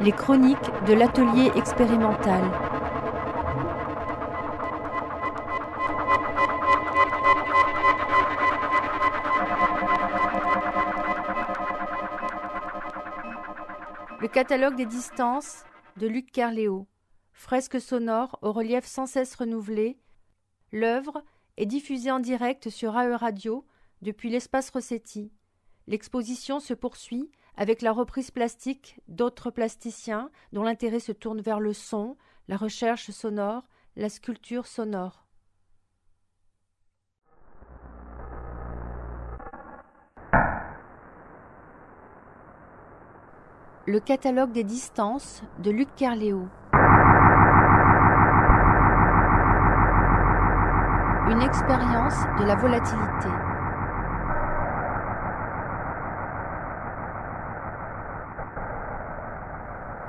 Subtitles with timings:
[0.00, 2.42] les chroniques de l'atelier expérimental.
[14.20, 15.64] Le catalogue des distances
[15.98, 16.86] de Luc Kerléo.
[17.32, 19.98] Fresque sonore au relief sans cesse renouvelé.
[20.72, 21.22] L'œuvre
[21.58, 23.66] est diffusée en direct sur AE Radio
[24.00, 25.30] depuis l'espace Rossetti.
[25.86, 27.30] L'exposition se poursuit
[27.60, 32.16] avec la reprise plastique d'autres plasticiens dont l'intérêt se tourne vers le son,
[32.48, 35.26] la recherche sonore, la sculpture sonore.
[43.86, 46.48] Le catalogue des distances de Luc Kerléo.
[51.30, 53.49] Une expérience de la volatilité.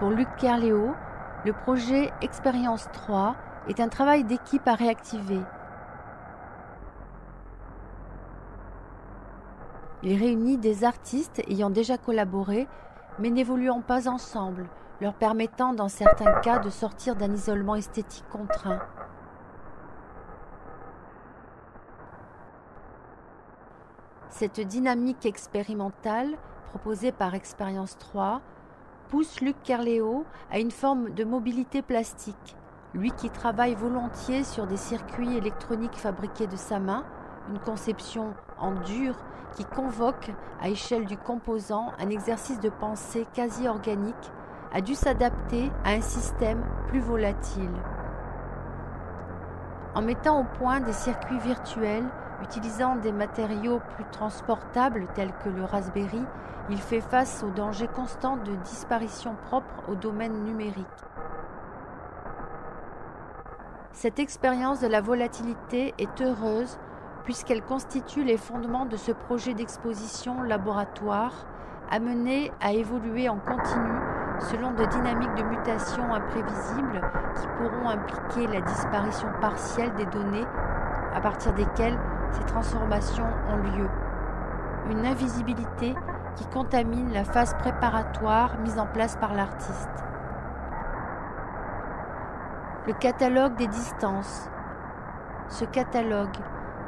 [0.02, 0.96] Pour Luc Kerléo,
[1.46, 3.36] le projet Expérience 3
[3.68, 5.40] est un travail d'équipe à réactiver.
[10.02, 12.68] Il réunit des artistes ayant déjà collaboré
[13.20, 14.70] mais n'évoluant pas ensemble,
[15.02, 18.80] leur permettant dans certains cas de sortir d'un isolement esthétique contraint.
[24.30, 26.40] Cette dynamique expérimentale,
[26.72, 28.42] proposée par Expérience 3,
[29.12, 32.56] pousse Luc Kerléo à une forme de mobilité plastique,
[32.94, 37.04] lui qui travaille volontiers sur des circuits électroniques fabriqués de sa main,
[37.50, 39.14] une conception en dur
[39.58, 40.32] qui convoque,
[40.62, 44.32] à échelle du composant, un exercice de pensée quasi organique,
[44.74, 47.76] a dû s'adapter à un système plus volatile.
[49.94, 52.08] En mettant au point des circuits virtuels
[52.42, 56.24] utilisant des matériaux plus transportables tels que le Raspberry,
[56.70, 60.86] il fait face au danger constant de disparition propre au domaine numérique.
[63.94, 66.80] Cette expérience de la volatilité est heureuse
[67.24, 71.46] puisqu'elle constitue les fondements de ce projet d'exposition laboratoire
[71.92, 74.00] amené à évoluer en continu
[74.40, 77.02] selon de dynamiques de mutation imprévisibles
[77.36, 80.48] qui pourront impliquer la disparition partielle des données
[81.14, 82.00] à partir desquelles
[82.34, 83.90] ces transformations ont lieu.
[84.90, 85.96] Une invisibilité
[86.36, 89.90] qui contamine la phase préparatoire mise en place par l'artiste.
[92.88, 94.50] Le catalogue des distances.
[95.50, 96.36] Ce catalogue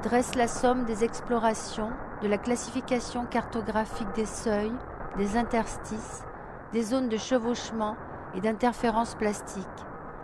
[0.02, 4.74] dresse la somme des explorations, de la classification cartographique des seuils,
[5.18, 6.24] des interstices,
[6.72, 7.96] des zones de chevauchement
[8.34, 9.68] et d'interférences plastiques,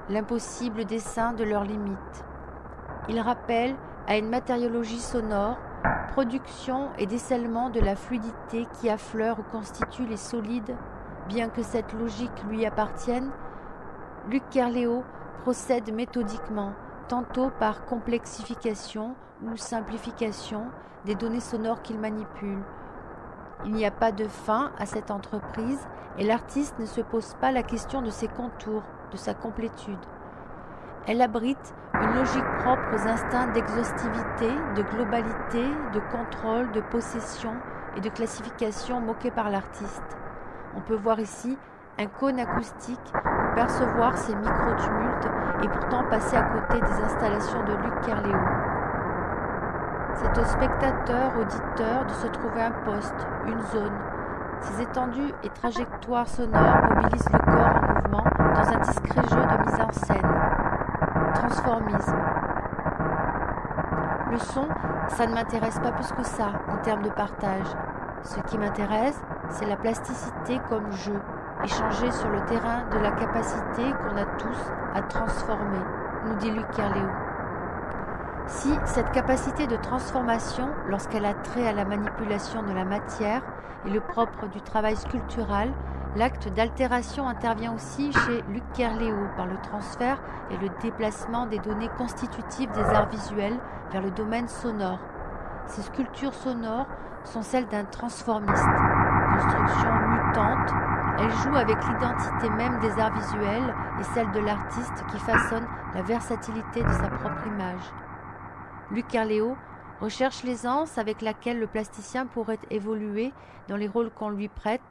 [0.09, 2.25] l'impossible dessin de leurs limites.
[3.07, 3.75] Il rappelle
[4.09, 5.59] à une matériologie sonore,
[6.13, 10.75] production et décèlement de la fluidité qui affleure ou constitue les solides,
[11.27, 13.29] bien que cette logique lui appartienne,
[14.27, 15.03] Luc Kerléo
[15.43, 16.73] procède méthodiquement,
[17.07, 20.65] tantôt par complexification ou simplification
[21.05, 22.63] des données sonores qu'il manipule.
[23.63, 25.87] Il n'y a pas de fin à cette entreprise
[26.17, 29.99] et l'artiste ne se pose pas la question de ses contours, de sa complétude.
[31.11, 37.53] Elle abrite une logique propre aux instincts d'exhaustivité, de globalité, de contrôle, de possession
[37.97, 40.17] et de classification moqués par l'artiste.
[40.77, 41.57] On peut voir ici
[41.97, 45.29] un cône acoustique ou percevoir ces micro-tumultes
[45.63, 48.37] et pourtant passer à côté des installations de Luc Kerléo.
[50.13, 53.97] C'est au spectateur, auditeur de se trouver un poste, une zone.
[54.61, 59.65] Ces étendues et trajectoires sonores mobilisent le corps en mouvement dans un discret jeu de
[59.65, 60.39] mise en scène.
[61.33, 62.17] Transformisme.
[64.31, 64.67] Le son,
[65.09, 67.67] ça ne m'intéresse pas plus que ça en termes de partage.
[68.23, 71.19] Ce qui m'intéresse, c'est la plasticité comme jeu,
[71.63, 75.79] échanger sur le terrain de la capacité qu'on a tous à transformer,
[76.25, 77.07] nous dit Luc Kerléo.
[78.47, 83.41] Si cette capacité de transformation, lorsqu'elle a trait à la manipulation de la matière,
[83.85, 85.71] est le propre du travail sculptural,
[86.15, 90.19] l'acte d'altération intervient aussi chez Luc Kerléo par le transfert
[90.49, 93.59] et le déplacement des données constitutives des arts visuels
[93.91, 94.99] vers le domaine sonore.
[95.69, 96.87] Ces sculptures sonores
[97.25, 98.65] sont celles d'un transformiste.
[99.33, 100.73] Construction mutante,
[101.19, 106.01] elles jouent avec l'identité même des arts visuels et celle de l'artiste qui façonne la
[106.01, 107.93] versatilité de sa propre image.
[108.91, 109.05] Luc
[110.01, 113.31] recherche l'aisance avec laquelle le plasticien pourrait évoluer
[113.67, 114.81] dans les rôles qu'on lui prête,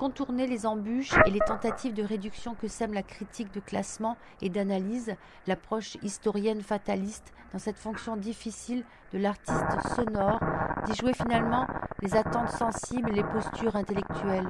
[0.00, 4.48] contourner les embûches et les tentatives de réduction que sème la critique de classement et
[4.48, 5.14] d'analyse,
[5.46, 8.82] l'approche historienne fataliste dans cette fonction difficile
[9.12, 10.40] de l'artiste sonore,
[10.86, 11.66] d'y jouer finalement
[12.00, 14.48] les attentes sensibles et les postures intellectuelles.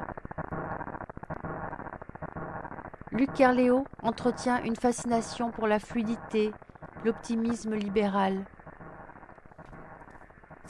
[3.11, 6.53] Luc Kerléo entretient une fascination pour la fluidité,
[7.05, 8.45] l'optimisme libéral.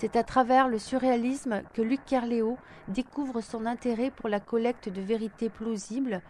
[0.01, 2.57] C'est à travers le surréalisme que Luc Kerléo
[2.89, 6.23] découvre son intérêt pour la collecte de vérités plausibles,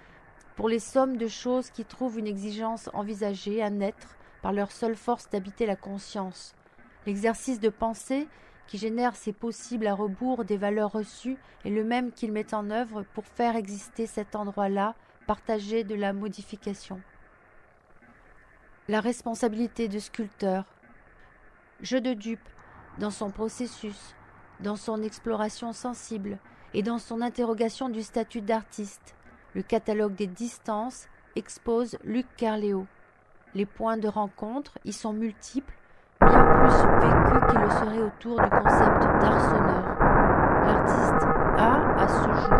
[0.57, 4.97] pour les sommes de choses qui trouvent une exigence envisagée à naître par leur seule
[4.97, 6.57] force d'habiter la conscience.
[7.07, 8.27] L'exercice de pensée
[8.67, 12.71] qui génère ces possibles à rebours des valeurs reçues est le même qu'il met en
[12.73, 14.97] œuvre pour faire exister cet endroit-là
[15.29, 17.01] partagé de la modification.
[18.89, 20.65] La responsabilité de sculpteur.
[21.83, 22.41] Jeu de dupe
[23.01, 24.15] dans son processus,
[24.61, 26.39] dans son exploration sensible
[26.75, 29.17] et dans son interrogation du statut d'artiste.
[29.55, 32.87] Le catalogue des distances expose Luc Carléo.
[33.55, 35.75] Les points de rencontre y sont multiples,
[36.21, 39.97] bien plus vécus qu'ils le seraient autour du concept d'art sonore.
[40.67, 41.27] L'artiste
[41.57, 42.60] a, à ce jour,